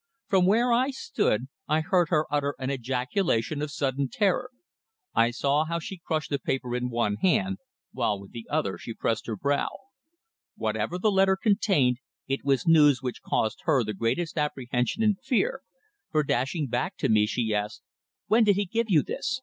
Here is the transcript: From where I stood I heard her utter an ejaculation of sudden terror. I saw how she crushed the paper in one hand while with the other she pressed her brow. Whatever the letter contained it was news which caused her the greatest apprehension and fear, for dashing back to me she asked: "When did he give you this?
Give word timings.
From 0.25 0.47
where 0.47 0.73
I 0.73 0.89
stood 0.89 1.47
I 1.67 1.81
heard 1.81 2.09
her 2.09 2.25
utter 2.33 2.55
an 2.57 2.71
ejaculation 2.71 3.61
of 3.61 3.69
sudden 3.69 4.09
terror. 4.09 4.49
I 5.13 5.29
saw 5.29 5.63
how 5.65 5.77
she 5.77 6.01
crushed 6.03 6.31
the 6.31 6.39
paper 6.39 6.75
in 6.75 6.89
one 6.89 7.17
hand 7.17 7.59
while 7.91 8.19
with 8.19 8.31
the 8.31 8.47
other 8.49 8.79
she 8.79 8.95
pressed 8.95 9.27
her 9.27 9.35
brow. 9.35 9.67
Whatever 10.55 10.97
the 10.97 11.11
letter 11.11 11.37
contained 11.37 11.99
it 12.27 12.43
was 12.43 12.65
news 12.65 13.03
which 13.03 13.21
caused 13.21 13.59
her 13.65 13.83
the 13.83 13.93
greatest 13.93 14.39
apprehension 14.39 15.03
and 15.03 15.21
fear, 15.21 15.61
for 16.09 16.23
dashing 16.23 16.65
back 16.65 16.97
to 16.97 17.07
me 17.07 17.27
she 17.27 17.53
asked: 17.53 17.83
"When 18.25 18.43
did 18.43 18.55
he 18.55 18.65
give 18.65 18.87
you 18.89 19.03
this? 19.03 19.39